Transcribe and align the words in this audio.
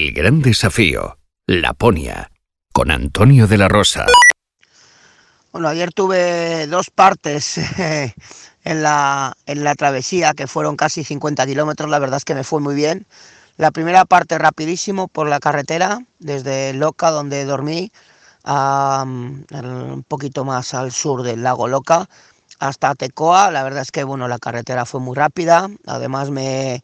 El 0.00 0.14
gran 0.14 0.40
desafío, 0.40 1.18
Laponia, 1.46 2.30
con 2.72 2.90
Antonio 2.90 3.46
de 3.46 3.58
la 3.58 3.68
Rosa. 3.68 4.06
Bueno, 5.52 5.68
ayer 5.68 5.92
tuve 5.92 6.66
dos 6.68 6.88
partes 6.88 7.58
en 8.64 8.82
la, 8.82 9.36
en 9.44 9.62
la 9.62 9.74
travesía, 9.74 10.32
que 10.32 10.46
fueron 10.46 10.76
casi 10.76 11.04
50 11.04 11.44
kilómetros, 11.44 11.90
la 11.90 11.98
verdad 11.98 12.16
es 12.16 12.24
que 12.24 12.34
me 12.34 12.44
fue 12.44 12.62
muy 12.62 12.74
bien. 12.74 13.06
La 13.58 13.72
primera 13.72 14.06
parte 14.06 14.38
rapidísimo 14.38 15.06
por 15.06 15.28
la 15.28 15.38
carretera, 15.38 15.98
desde 16.18 16.72
Loca, 16.72 17.10
donde 17.10 17.44
dormí, 17.44 17.92
a, 18.42 19.04
un 19.06 20.04
poquito 20.08 20.46
más 20.46 20.72
al 20.72 20.92
sur 20.92 21.22
del 21.24 21.42
lago 21.42 21.68
Loca, 21.68 22.08
hasta 22.58 22.94
Tecoa. 22.94 23.50
La 23.50 23.62
verdad 23.64 23.82
es 23.82 23.92
que 23.92 24.04
bueno, 24.04 24.28
la 24.28 24.38
carretera 24.38 24.86
fue 24.86 25.00
muy 25.00 25.14
rápida. 25.14 25.68
Además 25.84 26.30
me, 26.30 26.82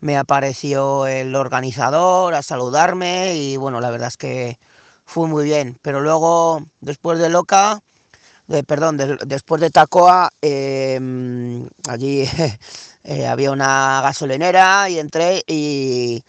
me 0.00 0.16
apareció 0.16 1.06
el 1.06 1.34
organizador 1.34 2.34
a 2.34 2.42
saludarme 2.42 3.34
y 3.36 3.56
bueno, 3.56 3.80
la 3.80 3.90
verdad 3.90 4.08
es 4.08 4.16
que 4.16 4.58
fue 5.04 5.28
muy 5.28 5.44
bien. 5.44 5.78
Pero 5.82 6.00
luego, 6.00 6.64
después 6.80 7.18
de 7.18 7.28
Loca, 7.30 7.80
perdón, 8.66 8.98
después 9.26 9.60
de 9.60 9.70
Tacoa, 9.70 10.30
em, 10.42 11.66
allí 11.88 12.28
eh, 13.04 13.26
había 13.26 13.50
una 13.52 14.00
gasolinera 14.02 14.88
y 14.88 14.98
entré 14.98 15.42
y 15.46 16.22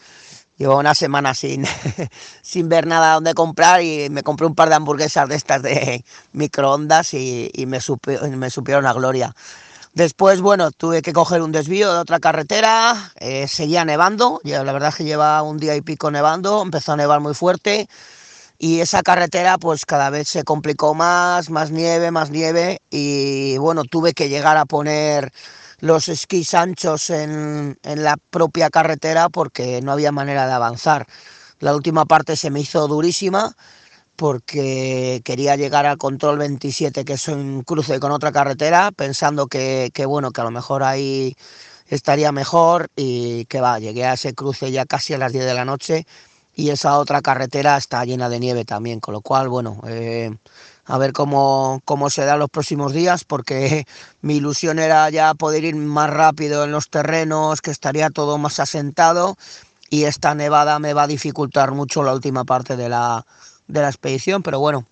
llevo 0.58 0.80
una 0.80 0.96
semana 0.96 1.34
sin, 1.34 1.66
sin 2.42 2.70
ver 2.70 2.88
nada 2.88 3.16
donde 3.16 3.34
comprar 3.34 3.82
y 3.82 4.10
me 4.10 4.24
compré 4.24 4.48
un 4.48 4.56
par 4.56 4.70
de 4.70 4.76
hamburguesas 4.76 5.28
de 5.28 5.36
estas 5.36 5.62
de 5.62 6.06
microondas 6.34 7.14
y, 7.14 7.52
me, 7.68 7.80
me 8.38 8.50
supieron 8.50 8.86
a 8.86 8.94
gloria. 8.94 9.36
Después, 9.96 10.42
bueno, 10.42 10.72
tuve 10.72 11.02
que 11.02 11.14
coger 11.14 11.42
un 11.42 11.54
desvío 11.54 11.94
de 11.94 12.00
otra 12.00 12.20
carretera, 12.20 13.14
eh, 13.16 13.48
seguía 13.48 13.86
nevando, 13.86 14.42
la 14.44 14.62
verdad 14.74 14.90
es 14.90 14.96
que 14.96 15.06
lleva 15.06 15.42
un 15.42 15.58
día 15.58 15.74
y 15.78 15.82
pico 15.82 16.12
nevando, 16.12 16.62
empezó 16.62 16.92
a 16.92 16.98
nevar 16.98 17.22
muy 17.22 17.34
fuerte 17.34 17.88
y 18.58 18.82
esa 18.82 19.04
carretera 19.04 19.58
pues 19.58 19.86
cada 19.86 20.10
vez 20.10 20.28
se 20.28 20.44
complicó 20.44 20.96
más, 20.96 21.50
más 21.50 21.72
nieve, 21.72 22.12
más 22.12 22.30
nieve 22.30 22.82
y 22.90 23.58
bueno, 23.58 23.86
tuve 23.86 24.14
que 24.14 24.28
llegar 24.28 24.58
a 24.58 24.66
poner 24.66 25.32
los 25.80 26.10
esquís 26.10 26.54
anchos 26.54 27.10
en, 27.10 27.78
en 27.82 28.04
la 28.04 28.18
propia 28.32 28.70
carretera 28.70 29.30
porque 29.30 29.82
no 29.82 29.94
había 29.94 30.12
manera 30.12 30.46
de 30.46 30.54
avanzar. 30.54 31.08
La 31.60 31.74
última 31.74 32.04
parte 32.04 32.36
se 32.36 32.50
me 32.50 32.60
hizo 32.60 32.86
durísima 32.90 33.56
porque 34.16 35.22
quería 35.24 35.56
llegar 35.56 35.86
al 35.86 35.98
control 35.98 36.38
27, 36.40 37.06
que 37.06 37.14
es 37.14 37.28
un 37.28 37.64
cruce 37.64 38.00
con 38.00 38.12
otra 38.12 38.32
carretera, 38.32 38.92
pensando 38.92 39.48
que, 39.48 39.92
que, 39.94 40.06
bueno, 40.06 40.32
que 40.32 40.42
a 40.42 40.46
lo 40.46 40.52
mejor 40.52 40.84
ahí 40.84 41.36
estaría 41.88 42.32
mejor 42.32 42.90
y 42.96 43.46
que 43.46 43.62
va, 43.62 43.80
llegué 43.80 44.06
a 44.06 44.14
ese 44.14 44.34
cruce 44.34 44.72
ya 44.72 44.86
casi 44.86 45.14
a 45.14 45.18
las 45.18 45.34
10 45.34 45.46
de 45.46 45.54
la 45.54 45.66
noche 45.66 46.06
y 46.56 46.70
esa 46.70 46.98
otra 46.98 47.22
carretera 47.22 47.78
está 47.78 48.06
llena 48.06 48.30
de 48.30 48.40
nieve 48.40 48.66
también, 48.66 49.00
con 49.00 49.14
lo 49.14 49.22
cual, 49.22 49.50
bueno, 49.50 49.82
eh, 49.88 50.36
a 50.86 50.98
ver 50.98 51.12
cómo, 51.12 51.82
cómo 51.86 52.10
se 52.10 52.26
da 52.26 52.38
los 52.38 52.50
próximos 52.50 52.94
días, 52.94 53.24
porque 53.26 53.86
mi 54.22 54.38
ilusión 54.38 54.80
era 54.80 55.10
ya 55.10 55.34
poder 55.34 55.66
ir 55.66 55.76
más 55.76 56.10
rápido 56.10 56.64
en 56.64 56.72
los 56.72 56.90
terrenos, 56.90 57.62
que 57.62 57.72
estaría 57.72 58.10
todo 58.10 58.38
más 58.38 58.60
asentado, 58.60 59.36
y 59.90 60.06
esta 60.06 60.34
nevada 60.34 60.80
me 60.80 60.94
va 60.94 61.04
a 61.04 61.08
dificultar 61.08 61.72
mucho 61.74 62.04
la 62.04 62.14
última 62.14 62.46
parte 62.46 62.76
de 62.78 62.90
la, 62.90 63.26
de 63.68 63.82
la 63.82 63.90
expedición, 63.90 64.44
pero 64.44 64.60
bueno, 64.60 64.86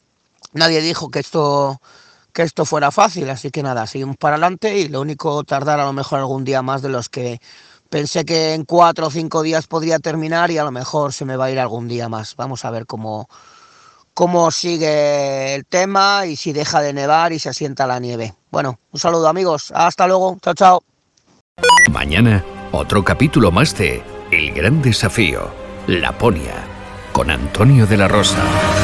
nadie 0.53 0.81
dijo 0.81 1.09
que 1.09 1.19
esto 1.19 1.79
que 2.31 2.41
esto 2.41 2.65
fuera 2.65 2.89
fácil, 2.89 3.29
así 3.29 3.51
que 3.51 3.61
nada, 3.61 3.85
seguimos 3.85 4.17
para 4.17 4.37
adelante 4.37 4.75
y 4.79 4.87
lo 4.87 5.01
único 5.01 5.43
tardar 5.43 5.79
a 5.79 5.85
lo 5.85 5.93
mejor 5.93 6.17
algún 6.17 6.43
día 6.43 6.63
más 6.63 6.81
de 6.81 6.89
los 6.89 7.07
que 7.07 7.39
Pensé 7.93 8.25
que 8.25 8.55
en 8.55 8.65
cuatro 8.65 9.05
o 9.05 9.11
cinco 9.11 9.43
días 9.43 9.67
podría 9.67 9.99
terminar 9.99 10.49
y 10.49 10.57
a 10.57 10.63
lo 10.63 10.71
mejor 10.71 11.13
se 11.13 11.25
me 11.25 11.37
va 11.37 11.45
a 11.45 11.51
ir 11.51 11.59
algún 11.59 11.87
día 11.87 12.09
más. 12.09 12.35
Vamos 12.35 12.65
a 12.65 12.71
ver 12.71 12.87
cómo, 12.87 13.29
cómo 14.15 14.49
sigue 14.49 15.53
el 15.53 15.63
tema 15.63 16.25
y 16.25 16.35
si 16.35 16.53
deja 16.53 16.81
de 16.81 16.91
nevar 16.91 17.33
y 17.33 17.37
se 17.37 17.49
asienta 17.49 17.85
la 17.85 17.99
nieve. 17.99 18.33
Bueno, 18.49 18.79
un 18.91 18.99
saludo 18.99 19.27
amigos. 19.27 19.71
Hasta 19.75 20.07
luego. 20.07 20.39
Chao, 20.41 20.55
chao. 20.55 20.83
Mañana, 21.91 22.43
otro 22.71 23.03
capítulo 23.03 23.51
más 23.51 23.77
de 23.77 24.01
El 24.31 24.53
Gran 24.53 24.81
Desafío, 24.81 25.51
Laponia, 25.85 26.55
con 27.13 27.29
Antonio 27.29 27.85
de 27.85 27.95
la 27.95 28.07
Rosa. 28.07 28.82